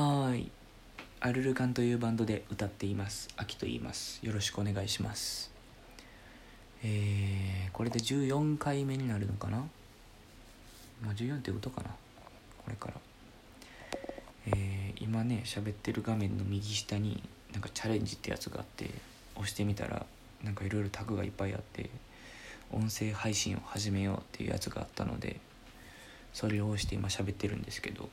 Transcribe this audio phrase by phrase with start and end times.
[0.00, 0.48] はい。
[1.18, 3.28] アルルカンというバンドで歌っています。
[3.36, 4.24] 秋と言います。
[4.24, 5.50] よろしくお願いします。
[6.84, 9.58] えー、これで14回目になるのかな？
[11.04, 11.90] まあ14ってことかな？
[12.58, 12.94] これから。
[14.46, 17.20] えー、今ね喋ってる画面の右下に
[17.52, 18.88] なんかチャレンジってやつがあって
[19.34, 20.06] 押してみたら
[20.44, 21.90] なんかいろいろタグがいっぱいあって
[22.70, 25.40] 音声配信を始めようっていうやつがあったので
[26.32, 28.08] それを押して今喋ってるんですけど。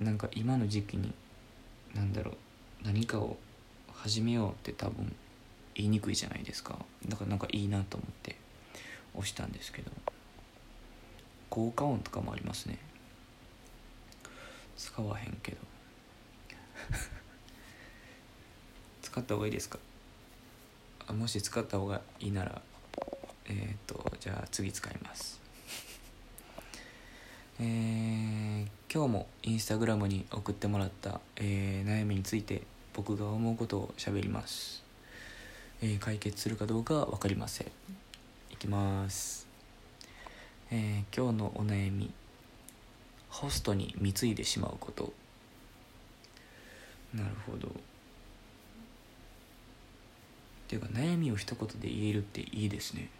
[0.00, 1.12] なんか今の時期に
[1.94, 2.36] 何だろう
[2.84, 3.36] 何かを
[3.92, 5.14] 始めようって多分
[5.74, 6.78] 言いにくいじゃないですか。
[7.08, 8.36] だからなんかいいなと思って
[9.14, 9.90] 押したんですけど。
[11.48, 12.78] 効果音とかもありますね。
[14.76, 15.58] 使わへんけど。
[19.02, 19.78] 使った方がいいですか？
[21.08, 22.60] あもし使った方がいいなら
[23.46, 25.40] えっ、とじゃあ次使います。
[27.58, 32.62] えー今日もインスタグラムに送ってもらった、えー悩みについて
[32.94, 34.84] 僕が思うことを喋ります、
[35.82, 37.66] えー解決するかどうかは分かりません。
[38.52, 39.48] いきます、
[40.70, 42.12] えー今日のお悩み。
[43.28, 45.12] ホストに貢いでしまうこと。
[47.12, 47.68] なるほど。
[47.68, 47.70] っ
[50.68, 53.10] ていうか悩みを一言で言えるっていいですね。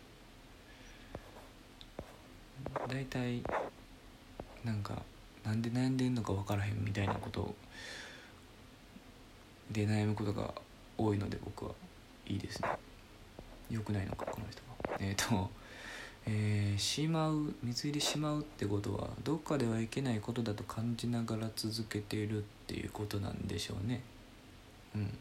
[2.89, 3.43] 大体
[4.65, 5.03] なんか
[5.47, 7.55] なんで悩んでんのか分からへんみたいなこと
[9.71, 10.53] で悩むことが
[10.99, 11.71] 多いので僕は
[12.27, 12.69] いいですね。
[13.71, 14.97] 良くないのかこの人は。
[14.99, 15.49] えっ、と
[16.27, 24.03] えーしまう貢いでしまうってことはどっかではいけないことだと感じながら続けているっていうことなんでしょうね。
[24.97, 25.19] うん。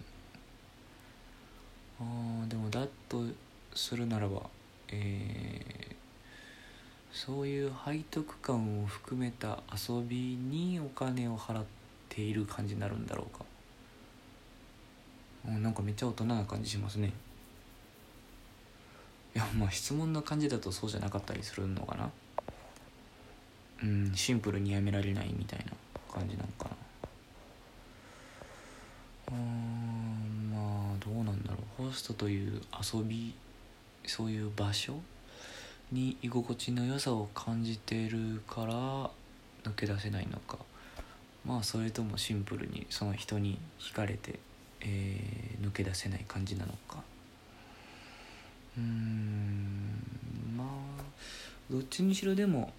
[1.99, 3.23] あーでもだと
[3.75, 4.49] するならば
[4.87, 6.04] えー
[7.15, 11.63] そういう背徳感を含めた遊びにお金を払っ
[12.09, 13.45] ている感じになるんだろうか。
[15.47, 17.13] うんなんかめっちゃ大人な感じしますね。
[19.33, 22.11] いやまあ質問の感じだとそうじゃなかったりするのかな。
[23.81, 25.71] うんシンプルにやめられないみたいな
[26.13, 26.69] 感じなのか
[29.31, 29.37] な。
[29.37, 31.83] うんまあどうなんだろう。
[31.85, 32.61] ホストという
[32.93, 33.33] 遊び
[34.05, 34.99] そういう場所
[35.91, 38.73] に居心地の良さを感じているから
[39.63, 40.57] 抜け出せないのか。
[41.45, 44.39] まあそれともシンプルにその人に惹かれて、
[44.81, 47.03] えー抜け出せない感じなのか。
[48.77, 50.67] うんまあ
[51.71, 52.71] どっちにしろでも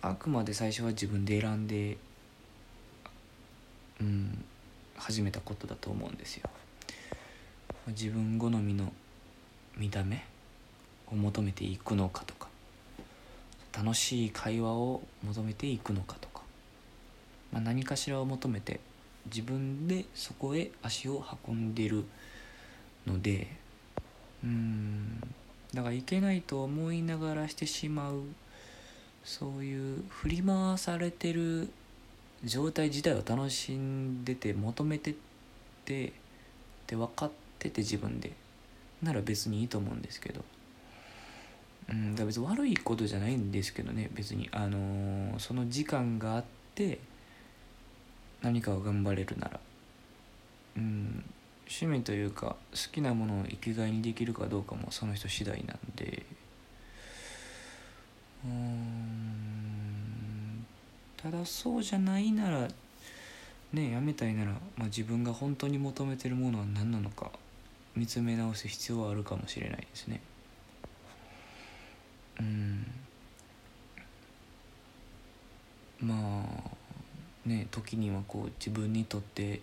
[0.00, 1.96] あくまで最初は自分で選んで
[4.00, 4.44] うん
[4.96, 6.48] 始めたことだと思うんですよ。
[7.88, 8.92] 自分好みの
[9.76, 10.24] 見た目
[11.12, 12.48] を求めていくのかとか
[13.76, 16.42] 楽しい会話を求めていくのかとか、
[17.52, 18.80] まあ、何かしらを求めて
[19.26, 22.04] 自分でそこへ足を運んでる
[23.06, 23.46] ので
[24.42, 25.20] うん
[25.72, 28.22] だからいけないと思いながらしてしまう
[29.24, 31.68] そういう振り回されてる
[32.44, 35.14] 状態自体を楽しんでて求めてっ
[35.84, 36.12] て
[36.88, 38.32] で分かってて自分で
[39.02, 40.44] なら別にいいと思うんですけど
[41.92, 44.48] うんだ別に悪いことじゃないんですけどね別に。
[44.52, 46.44] あのーその時間があっ
[46.74, 46.98] て
[48.42, 49.60] 何かを頑張れるなら。
[50.76, 51.24] うん
[51.68, 56.24] 趣味というか好きなものを生きがいにできるかどうかもその人次第なんで。
[58.44, 59.22] うん
[61.16, 62.68] ただそうじゃないなら
[63.72, 67.30] ねやめたいなら、まあ、自分が本当に求めてるものは何なのか
[67.94, 70.20] 見つめ直す必要はあるかもしれないですね。
[72.40, 72.86] うん。
[76.00, 79.60] まあね時にはこう自分にとって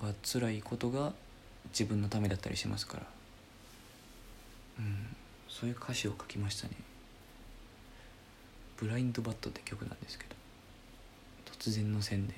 [0.00, 1.12] は辛いことが
[1.70, 3.06] 自分のためだったりしますから。
[4.78, 5.16] うん。
[5.48, 6.74] そういう歌詞を書きましたね
[8.76, 10.36] 「ブラインドバット」って曲なんですけど。
[11.58, 12.36] 突然の宣伝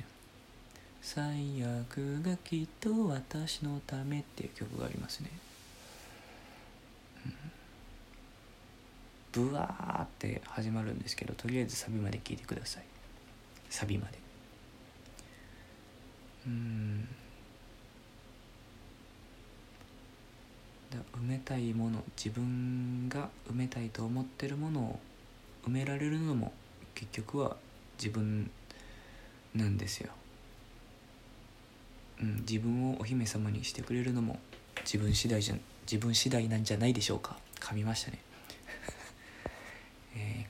[1.03, 5.31] 「最悪がきっと私のため」っていう曲がありますね。
[9.33, 12.85] ブワーって始まるんですけどとりあえずサビまで聴いてください。
[13.71, 14.19] サビまで。
[16.47, 17.09] うん。
[20.91, 24.99] だ埋めたいもの自分が埋めたいと思ってるものを
[25.67, 26.53] 埋められるのも
[26.95, 27.57] 結局は
[27.99, 28.51] 自分
[29.55, 30.11] なんですよ、
[32.23, 34.39] うん、自分をお姫様にしてくれるのも
[34.85, 35.57] 自分次第じゃ
[35.91, 37.37] 自分次第なんじゃないでしょうか。
[37.61, 38.19] 噛みましたね。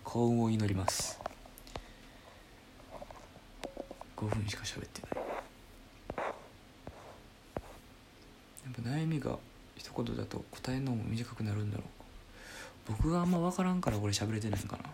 [0.08, 1.20] 幸運を祈ります。
[4.16, 5.25] 5分しか喋ってない。
[6.16, 6.22] や
[8.70, 9.37] っぱ悩みが
[9.76, 11.87] 一言だと答えのも短くなるんだろう。
[12.88, 14.84] 僕があんま分からんからこれ喋れてないんかな。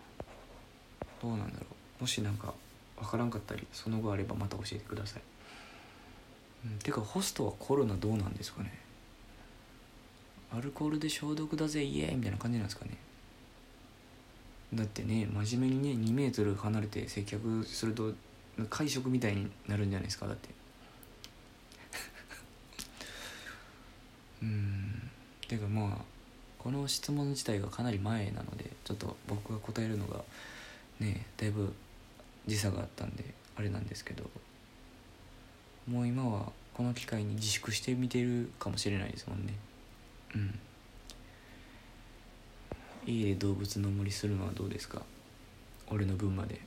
[1.23, 1.67] どうなんだろ
[2.01, 2.03] う。
[2.03, 2.53] もしなんか
[2.99, 5.23] 分からんかったりその後あればまた教えてください、
[6.67, 8.77] うん、てかホストはコロナどうなんですかね。
[10.53, 13.04] アルコールで消毒だぜイエーイみたいな感じなんですかね。
[14.75, 18.13] だってね真面目にね2メートル離れて接客すると
[18.71, 20.49] 会食みたいになるんじゃないですかだって。
[24.43, 25.11] うん。
[25.49, 26.05] てかまあ
[26.59, 30.25] この質問自体がかなり前なのでちょっと僕が答えるのが
[31.01, 31.75] ねだいぶ
[32.47, 34.31] 時差があったんであれなんですけど。
[35.89, 39.55] もう今はこの機会に自粛してみてるかもしれないですもんね。
[40.35, 40.59] うん。
[43.07, 45.03] 家で動物の森するのはどうですか？
[45.89, 46.61] 俺の分まで。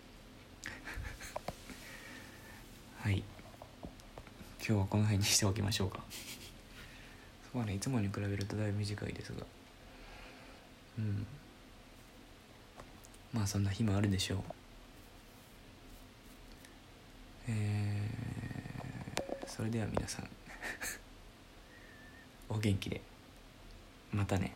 [3.02, 3.24] はい。
[4.60, 6.04] 今日はこの辺にしておきましょうか。
[7.52, 9.46] そうねいつもに比べるとだいぶ短いですが。
[11.00, 11.26] うん。
[13.34, 14.40] まあそんな日もあるでしょう。
[17.50, 20.30] えー、それでは皆さん。
[22.50, 23.02] お元気で。
[24.12, 24.54] またね